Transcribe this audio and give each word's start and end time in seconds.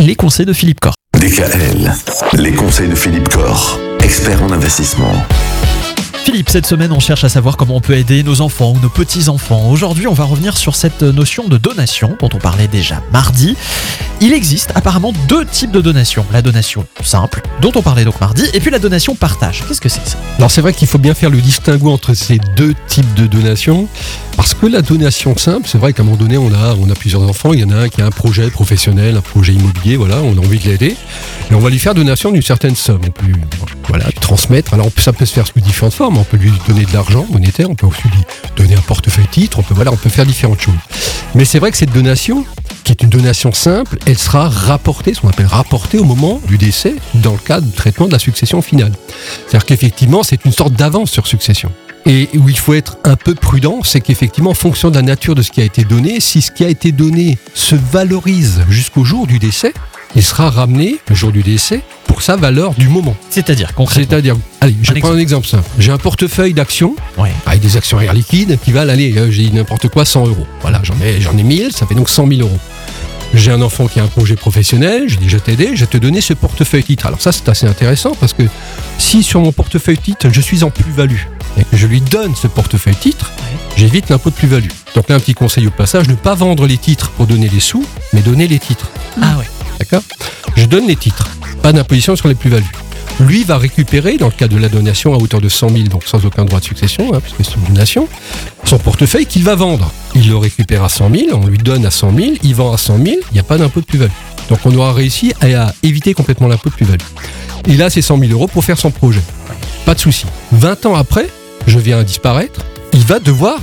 les 0.00 0.16
conseils 0.16 0.46
de 0.46 0.54
Philippe 0.54 0.80
Corr. 0.80 0.94
DKL, 1.18 1.92
les 2.32 2.52
conseils 2.52 2.88
de 2.88 2.94
Philippe 2.94 3.28
Corr, 3.28 3.78
expert 4.02 4.42
en 4.42 4.50
investissement. 4.50 5.12
Philippe, 6.24 6.48
cette 6.48 6.66
semaine, 6.66 6.92
on 6.92 7.00
cherche 7.00 7.24
à 7.24 7.28
savoir 7.28 7.56
comment 7.56 7.76
on 7.76 7.80
peut 7.80 7.96
aider 7.96 8.22
nos 8.22 8.40
enfants 8.40 8.72
ou 8.72 8.78
nos 8.78 8.88
petits-enfants. 8.88 9.68
Aujourd'hui, 9.70 10.06
on 10.06 10.14
va 10.14 10.24
revenir 10.24 10.56
sur 10.56 10.74
cette 10.74 11.02
notion 11.02 11.48
de 11.48 11.58
donation 11.58 12.16
dont 12.18 12.30
on 12.32 12.38
parlait 12.38 12.68
déjà 12.68 13.02
mardi. 13.12 13.56
Il 14.22 14.34
existe 14.34 14.72
apparemment 14.74 15.14
deux 15.28 15.46
types 15.46 15.70
de 15.70 15.80
donations. 15.80 16.26
La 16.30 16.42
donation 16.42 16.84
simple, 17.02 17.40
dont 17.62 17.72
on 17.74 17.80
parlait 17.80 18.04
donc 18.04 18.20
mardi, 18.20 18.44
et 18.52 18.60
puis 18.60 18.70
la 18.70 18.78
donation 18.78 19.14
partage. 19.14 19.64
Qu'est-ce 19.66 19.80
que 19.80 19.88
c'est 19.88 20.06
ça? 20.06 20.18
Alors 20.36 20.50
c'est 20.50 20.60
vrai 20.60 20.74
qu'il 20.74 20.88
faut 20.88 20.98
bien 20.98 21.14
faire 21.14 21.30
le 21.30 21.40
distinguo 21.40 21.90
entre 21.90 22.12
ces 22.12 22.38
deux 22.54 22.74
types 22.86 23.14
de 23.14 23.26
donations, 23.26 23.88
parce 24.36 24.52
que 24.52 24.66
la 24.66 24.82
donation 24.82 25.34
simple, 25.38 25.66
c'est 25.66 25.78
vrai 25.78 25.94
qu'à 25.94 26.02
un 26.02 26.04
moment 26.04 26.18
donné, 26.18 26.36
on 26.36 26.52
a, 26.52 26.94
plusieurs 26.94 27.22
enfants, 27.22 27.54
il 27.54 27.60
y 27.60 27.64
en 27.64 27.70
a 27.70 27.76
un 27.76 27.88
qui 27.88 28.02
a 28.02 28.06
un 28.06 28.10
projet 28.10 28.50
professionnel, 28.50 29.16
un 29.16 29.22
projet 29.22 29.54
immobilier, 29.54 29.96
voilà, 29.96 30.18
on 30.18 30.36
a 30.36 30.40
envie 30.40 30.58
de 30.58 30.68
l'aider, 30.68 30.96
et 31.50 31.54
on 31.54 31.60
va 31.60 31.70
lui 31.70 31.78
faire 31.78 31.94
donation 31.94 32.30
d'une 32.30 32.42
certaine 32.42 32.76
somme. 32.76 33.00
On 33.06 33.10
peut 33.10 33.26
lui 33.26 34.12
transmettre. 34.20 34.74
Alors 34.74 34.90
ça 34.98 35.14
peut 35.14 35.24
se 35.24 35.32
faire 35.32 35.46
sous 35.46 35.60
différentes 35.60 35.94
formes. 35.94 36.18
On 36.18 36.24
peut 36.24 36.36
lui 36.36 36.52
donner 36.68 36.84
de 36.84 36.92
l'argent 36.92 37.26
monétaire, 37.30 37.70
on 37.70 37.74
peut 37.74 37.86
aussi 37.86 38.02
lui 38.04 38.22
donner 38.54 38.74
un 38.74 38.82
portefeuille 38.82 39.28
titre, 39.28 39.58
on 39.60 39.62
peut, 39.62 39.74
voilà, 39.74 39.92
on 39.92 39.96
peut 39.96 40.10
faire 40.10 40.26
différentes 40.26 40.60
choses. 40.60 40.74
Mais 41.34 41.46
c'est 41.46 41.58
vrai 41.58 41.70
que 41.70 41.76
cette 41.76 41.92
donation, 41.92 42.44
qui 42.96 43.04
est 43.04 43.04
une 43.04 43.10
donation 43.10 43.52
simple, 43.52 43.98
elle 44.06 44.18
sera 44.18 44.48
rapportée, 44.48 45.14
ce 45.14 45.20
qu'on 45.20 45.28
appelle 45.28 45.46
rapportée 45.46 45.98
au 45.98 46.04
moment 46.04 46.40
du 46.48 46.58
décès, 46.58 46.94
dans 47.14 47.32
le 47.32 47.38
cadre 47.38 47.66
du 47.66 47.72
traitement 47.72 48.06
de 48.06 48.12
la 48.12 48.18
succession 48.18 48.62
finale. 48.62 48.92
C'est-à-dire 49.46 49.66
qu'effectivement, 49.66 50.22
c'est 50.22 50.44
une 50.44 50.52
sorte 50.52 50.72
d'avance 50.72 51.10
sur 51.10 51.26
succession. 51.26 51.70
Et 52.06 52.28
où 52.34 52.48
il 52.48 52.58
faut 52.58 52.74
être 52.74 52.96
un 53.04 53.16
peu 53.16 53.34
prudent, 53.34 53.80
c'est 53.84 54.00
qu'effectivement, 54.00 54.50
en 54.50 54.54
fonction 54.54 54.90
de 54.90 54.96
la 54.96 55.02
nature 55.02 55.34
de 55.34 55.42
ce 55.42 55.50
qui 55.50 55.60
a 55.60 55.64
été 55.64 55.84
donné, 55.84 56.18
si 56.20 56.40
ce 56.40 56.50
qui 56.50 56.64
a 56.64 56.68
été 56.68 56.92
donné 56.92 57.38
se 57.54 57.74
valorise 57.76 58.60
jusqu'au 58.70 59.04
jour 59.04 59.26
du 59.26 59.38
décès, 59.38 59.74
il 60.16 60.24
sera 60.24 60.50
ramené, 60.50 60.96
le 61.08 61.14
jour 61.14 61.30
du 61.30 61.42
décès, 61.42 61.82
pour 62.06 62.22
sa 62.22 62.34
valeur 62.34 62.74
du 62.74 62.88
moment. 62.88 63.14
C'est-à-dire 63.28 63.74
concrètement 63.74 64.08
C'est-à-dire, 64.10 64.36
allez, 64.60 64.74
je 64.82 64.90
Un 64.92 64.98
prends 64.98 65.12
un 65.12 65.18
exemple 65.18 65.46
simple. 65.46 65.68
J'ai 65.78 65.92
un 65.92 65.98
portefeuille 65.98 66.54
d'actions 66.54 66.96
Ouais. 67.16 67.30
avec 67.46 67.60
des 67.60 67.76
actions 67.76 68.00
air 68.00 68.12
liquide 68.14 68.58
qui 68.64 68.72
valent, 68.72 68.92
allez, 68.92 69.16
euh, 69.16 69.30
j'ai 69.30 69.48
n'importe 69.50 69.88
quoi, 69.88 70.04
100 70.04 70.26
euros. 70.26 70.46
Voilà, 70.62 70.80
j'en 70.82 70.94
ai, 71.04 71.20
j'en 71.20 71.36
ai 71.38 71.44
1000, 71.44 71.70
ça 71.72 71.86
fait 71.86 71.94
donc 71.94 72.08
100 72.08 72.26
000 72.26 72.40
euros. 72.40 72.58
J'ai 73.32 73.52
un 73.52 73.62
enfant 73.62 73.86
qui 73.86 74.00
a 74.00 74.02
un 74.02 74.08
projet 74.08 74.34
professionnel, 74.34 75.04
je 75.08 75.16
dis 75.16 75.28
je 75.28 75.36
vais 75.36 75.42
t'aider, 75.42 75.70
je 75.74 75.80
vais 75.80 75.86
te 75.86 75.96
donner 75.96 76.20
ce 76.20 76.34
portefeuille 76.34 76.82
titre. 76.82 77.06
Alors 77.06 77.20
ça 77.20 77.30
c'est 77.30 77.48
assez 77.48 77.66
intéressant 77.66 78.12
parce 78.18 78.32
que 78.32 78.42
si 78.98 79.22
sur 79.22 79.40
mon 79.40 79.52
portefeuille 79.52 79.98
titre 79.98 80.28
je 80.32 80.40
suis 80.40 80.64
en 80.64 80.70
plus-value 80.70 81.20
et 81.56 81.64
que 81.64 81.76
je 81.76 81.86
lui 81.86 82.00
donne 82.00 82.34
ce 82.34 82.48
portefeuille 82.48 82.96
titre, 82.96 83.30
j'évite 83.76 84.08
l'impôt 84.08 84.30
de 84.30 84.34
plus-value. 84.34 84.70
Donc 84.94 85.08
là 85.08 85.14
un 85.14 85.20
petit 85.20 85.34
conseil 85.34 85.66
au 85.68 85.70
passage, 85.70 86.08
ne 86.08 86.14
pas 86.14 86.34
vendre 86.34 86.66
les 86.66 86.76
titres 86.76 87.10
pour 87.10 87.26
donner 87.26 87.48
les 87.48 87.60
sous, 87.60 87.86
mais 88.12 88.20
donner 88.20 88.48
les 88.48 88.58
titres. 88.58 88.90
Ah 89.22 89.38
ouais. 89.38 89.48
D'accord? 89.78 90.02
Je 90.56 90.66
donne 90.66 90.88
les 90.88 90.96
titres, 90.96 91.28
pas 91.62 91.72
d'imposition 91.72 92.16
sur 92.16 92.26
les 92.26 92.34
plus-values. 92.34 92.72
Lui 93.20 93.44
va 93.44 93.58
récupérer, 93.58 94.16
dans 94.16 94.26
le 94.26 94.32
cas 94.32 94.48
de 94.48 94.56
la 94.56 94.68
donation 94.68 95.12
à 95.12 95.18
hauteur 95.18 95.40
de 95.40 95.48
100 95.48 95.68
000, 95.68 95.82
donc 95.84 96.04
sans 96.04 96.24
aucun 96.24 96.44
droit 96.44 96.60
de 96.60 96.64
succession, 96.64 97.14
hein, 97.14 97.20
puisque 97.20 97.44
c'est 97.44 97.56
une 97.56 97.74
donation, 97.74 98.08
son 98.64 98.78
portefeuille 98.78 99.26
qu'il 99.26 99.44
va 99.44 99.54
vendre. 99.54 99.92
Il 100.14 100.28
le 100.28 100.36
récupère 100.36 100.84
à 100.84 100.88
100 100.88 101.10
000, 101.10 101.22
on 101.32 101.46
lui 101.46 101.58
donne 101.58 101.84
à 101.84 101.90
100 101.90 102.16
000, 102.16 102.28
il 102.42 102.54
vend 102.54 102.72
à 102.72 102.78
100 102.78 102.96
000, 102.96 103.06
il 103.08 103.34
n'y 103.34 103.38
a 103.38 103.42
pas 103.42 103.58
d'impôt 103.58 103.80
de 103.80 103.84
plus-value. 103.84 104.10
Donc 104.48 104.60
on 104.64 104.74
aura 104.74 104.92
réussi 104.92 105.34
à, 105.42 105.72
éviter 105.82 106.14
complètement 106.14 106.48
l'impôt 106.48 106.70
de 106.70 106.74
plus-value. 106.74 107.04
Il 107.66 107.82
a 107.82 107.90
ses 107.90 108.02
100 108.02 108.18
000 108.18 108.32
euros 108.32 108.48
pour 108.48 108.64
faire 108.64 108.78
son 108.78 108.90
projet. 108.90 109.20
Pas 109.84 109.94
de 109.94 110.00
souci. 110.00 110.24
20 110.52 110.86
ans 110.86 110.94
après, 110.94 111.28
je 111.66 111.78
viens 111.78 111.98
à 111.98 112.04
disparaître, 112.04 112.62
il 112.92 113.04
va 113.04 113.18
devoir 113.18 113.58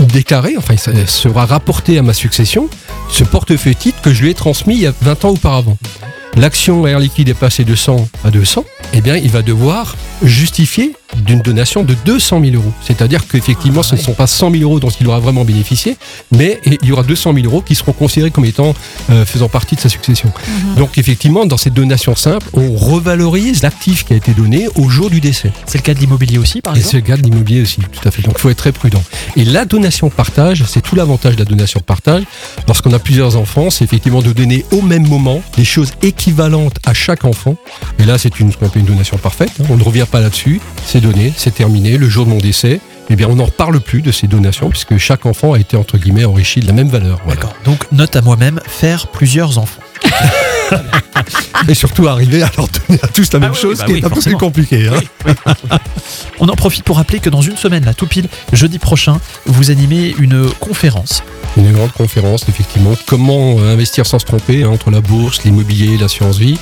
déclarer, 0.00 0.56
enfin 0.58 0.74
il 0.74 1.08
sera 1.08 1.46
rapporté 1.46 1.96
à 1.96 2.02
ma 2.02 2.12
succession, 2.12 2.68
ce 3.08 3.24
portefeuille 3.24 3.76
titre 3.76 4.00
que 4.02 4.12
je 4.12 4.22
lui 4.22 4.30
ai 4.30 4.34
transmis 4.34 4.74
il 4.74 4.80
y 4.80 4.86
a 4.86 4.92
20 5.00 5.24
ans 5.24 5.30
auparavant. 5.30 5.78
L'action 6.36 6.86
Air 6.86 6.98
Liquide 6.98 7.30
est 7.30 7.34
passée 7.34 7.64
de 7.64 7.74
100 7.74 8.08
à 8.24 8.30
200, 8.30 8.64
eh 8.92 9.00
bien 9.00 9.16
il 9.16 9.30
va 9.30 9.42
devoir 9.42 9.96
justifier 10.22 10.92
d'une 11.16 11.40
donation 11.40 11.82
de 11.82 11.94
200 12.04 12.40
000 12.42 12.54
euros. 12.56 12.72
C'est-à-dire 12.84 13.26
qu'effectivement, 13.28 13.82
ce 13.82 13.94
ne 13.94 14.00
sont 14.00 14.12
pas 14.12 14.26
100 14.26 14.50
000 14.50 14.62
euros 14.64 14.80
dont 14.80 14.88
il 15.00 15.06
aura 15.06 15.20
vraiment 15.20 15.44
bénéficié, 15.44 15.96
mais 16.32 16.60
il 16.66 16.78
y 16.88 16.92
aura 16.92 17.02
200 17.04 17.32
000 17.34 17.46
euros 17.46 17.62
qui 17.62 17.74
seront 17.74 17.92
considérés 17.92 18.30
comme 18.30 18.44
étant 18.44 18.74
euh, 19.10 19.24
faisant 19.24 19.48
partie 19.48 19.76
de 19.76 19.80
sa 19.80 19.88
succession. 19.88 20.32
Donc 20.76 20.98
effectivement, 20.98 21.46
dans 21.46 21.56
cette 21.56 21.74
donation 21.74 22.14
simple, 22.16 22.46
on 22.52 22.74
revalorise 22.74 23.62
l'actif 23.62 24.04
qui 24.04 24.12
a 24.14 24.16
été 24.16 24.32
donné 24.32 24.66
au 24.76 24.88
jour 24.88 25.10
du 25.10 25.20
décès. 25.20 25.52
C'est 25.66 25.78
le 25.78 25.82
cas 25.82 25.94
de 25.94 26.00
l'immobilier 26.00 26.38
aussi, 26.38 26.60
par 26.60 26.74
Et 26.74 26.78
exemple 26.78 26.90
c'est 26.90 26.96
le 26.98 27.06
cas 27.06 27.16
de 27.16 27.22
l'immobilier 27.22 27.62
aussi, 27.62 27.78
tout 27.78 28.06
à 28.08 28.10
fait. 28.10 28.22
Donc 28.22 28.34
il 28.38 28.40
faut 28.40 28.50
être 28.50 28.56
très 28.58 28.72
prudent. 28.72 29.02
Et 29.36 29.44
la 29.44 29.64
donation 29.64 30.10
partage, 30.10 30.64
c'est 30.66 30.80
tout 30.82 30.96
l'avantage 30.96 31.34
de 31.36 31.40
la 31.40 31.44
donation 31.44 31.80
partage. 31.80 32.24
Lorsqu'on 32.66 32.92
a 32.92 32.98
plusieurs 32.98 33.36
enfants, 33.36 33.70
c'est 33.70 33.84
effectivement 33.84 34.22
de 34.22 34.32
donner 34.32 34.64
au 34.72 34.82
même 34.82 35.06
moment 35.06 35.40
des 35.56 35.64
choses 35.64 35.92
équivalentes 36.02 36.76
à 36.84 36.94
chaque 36.94 37.24
enfant. 37.24 37.56
Et 37.98 38.04
là, 38.04 38.18
c'est 38.18 38.40
une, 38.40 38.50
ce 38.52 38.56
qu'on 38.56 38.66
appelle 38.66 38.80
une 38.82 38.88
donation 38.88 39.16
parfaite. 39.18 39.50
hein. 39.60 39.66
On 39.70 39.76
ne 39.76 39.82
revient 39.84 40.06
pas 40.10 40.20
là-dessus. 40.20 40.60
C'est 40.86 41.00
donné, 41.06 41.32
c'est 41.36 41.54
terminé. 41.54 41.96
Le 41.98 42.08
jour 42.08 42.24
de 42.24 42.30
mon 42.30 42.38
décès, 42.38 42.80
eh 43.10 43.16
bien, 43.16 43.28
on 43.28 43.36
n'en 43.36 43.44
reparle 43.46 43.80
plus 43.80 44.02
de 44.02 44.10
ces 44.12 44.26
donations 44.26 44.68
puisque 44.68 44.96
chaque 44.98 45.26
enfant 45.26 45.52
a 45.52 45.58
été 45.58 45.76
entre 45.76 45.98
guillemets 45.98 46.24
enrichi 46.24 46.60
de 46.60 46.66
la 46.66 46.72
même 46.72 46.88
valeur. 46.88 47.20
Voilà. 47.24 47.40
D'accord. 47.40 47.56
Donc, 47.64 47.90
note 47.92 48.16
à 48.16 48.22
moi-même, 48.22 48.60
faire 48.66 49.06
plusieurs 49.08 49.58
enfants. 49.58 49.80
Et 51.68 51.74
surtout 51.74 52.06
arriver 52.08 52.42
à 52.42 52.50
leur 52.56 52.68
donner 52.68 53.00
à 53.02 53.08
tous 53.08 53.32
la 53.32 53.38
même 53.38 53.52
oui, 53.52 53.58
chose, 53.58 53.78
bah 53.78 53.86
qui 53.86 53.92
oui, 53.94 54.00
est 54.00 54.04
un 54.04 54.10
peu 54.10 54.20
plus 54.20 54.36
compliqué. 54.36 54.88
hein. 54.88 55.32
On 56.38 56.48
en 56.48 56.54
profite 56.54 56.84
pour 56.84 56.96
rappeler 56.96 57.18
que 57.18 57.30
dans 57.30 57.40
une 57.40 57.56
semaine, 57.56 57.84
là, 57.84 57.94
tout 57.94 58.06
pile, 58.06 58.28
jeudi 58.52 58.78
prochain, 58.78 59.18
vous 59.46 59.70
animez 59.70 60.14
une 60.18 60.48
conférence. 60.60 61.22
Une 61.56 61.72
grande 61.72 61.92
conférence, 61.92 62.44
effectivement. 62.48 62.92
Comment 63.06 63.58
euh, 63.58 63.72
investir 63.72 64.06
sans 64.06 64.18
se 64.18 64.26
tromper 64.26 64.64
hein, 64.64 64.68
entre 64.68 64.90
la 64.90 65.00
bourse, 65.00 65.42
l'immobilier, 65.44 65.96
l'assurance 65.96 66.38
vie. 66.38 66.58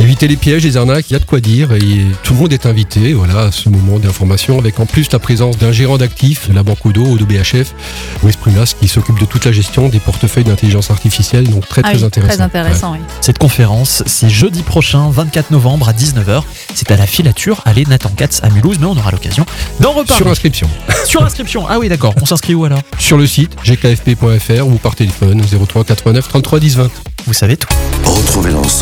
Éviter 0.00 0.28
les 0.28 0.36
pièges, 0.36 0.62
les 0.62 0.76
arnaques, 0.76 1.10
il 1.10 1.14
y 1.14 1.16
a 1.16 1.18
de 1.18 1.24
quoi 1.24 1.40
dire 1.40 1.72
et 1.72 2.06
tout 2.22 2.32
le 2.32 2.38
monde 2.38 2.52
est 2.52 2.66
invité 2.66 3.12
voilà, 3.14 3.40
à 3.40 3.52
ce 3.52 3.68
moment 3.68 3.98
d'information 3.98 4.58
avec 4.58 4.78
en 4.78 4.86
plus 4.86 5.10
la 5.10 5.18
présence 5.18 5.58
d'un 5.58 5.72
gérant 5.72 5.98
d'actifs 5.98 6.48
la 6.52 6.62
Banque 6.62 6.86
Odo, 6.86 7.04
Odo 7.04 7.26
BHF, 7.26 7.74
Louis 8.22 8.32
Prunas, 8.40 8.74
qui 8.78 8.86
s'occupe 8.86 9.18
de 9.18 9.24
toute 9.24 9.44
la 9.44 9.50
gestion 9.50 9.88
des 9.88 9.98
portefeuilles 9.98 10.44
d'intelligence 10.44 10.92
artificielle, 10.92 11.48
donc 11.48 11.66
très 11.66 11.82
Ah 11.84 11.90
très 11.90 11.98
oui, 11.98 12.04
intéressant. 12.04 12.34
Très 12.34 12.42
intéressant, 12.42 12.92
oui. 12.92 12.98
Cette 13.20 13.38
conférence, 13.38 14.04
c'est 14.06 14.30
jeudi 14.30 14.62
prochain, 14.62 15.10
24 15.10 15.50
novembre 15.50 15.88
à 15.88 15.92
19h. 15.92 16.42
C'est 16.74 16.90
à 16.92 16.96
la 16.96 17.06
filature, 17.06 17.62
allez 17.64 17.84
Nathan 17.86 18.10
Katz 18.10 18.40
à 18.44 18.50
Mulhouse, 18.50 18.78
mais 18.80 18.86
on 18.86 18.96
aura 18.96 19.10
l'occasion 19.10 19.44
d'en 19.80 19.90
reparler. 19.92 20.22
Sur 20.22 20.28
inscription. 20.28 20.68
Sur 21.06 21.24
inscription. 21.24 21.66
Ah 21.68 21.78
oui, 21.80 21.88
d'accord. 21.88 22.14
On 22.20 22.26
s'inscrit 22.26 22.54
où 22.54 22.64
alors? 22.64 22.80
Sur 22.98 23.18
le 23.18 23.26
site 23.26 23.56
gkfp.fr 23.64 24.66
ou 24.66 24.76
par 24.76 24.94
téléphone 24.94 25.42
03 25.42 25.84
89 25.84 26.28
33 26.28 26.60
10 26.60 26.76
20. 26.76 26.90
Vous 27.26 27.32
savez 27.34 27.56
tout. 27.56 27.68
Retrouvez 28.04 28.52
l'ensemble 28.52 28.77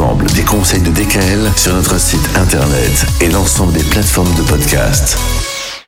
conseils 0.47 0.81
de 0.81 0.91
DKL 0.91 1.51
sur 1.57 1.75
notre 1.75 1.99
site 1.99 2.29
internet 2.37 3.07
et 3.21 3.29
l'ensemble 3.29 3.73
des 3.73 3.84
plateformes 3.84 4.34
de 4.34 4.43
podcast. 4.43 5.56